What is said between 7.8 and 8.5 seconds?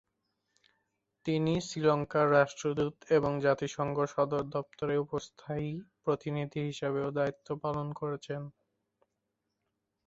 করেছেন।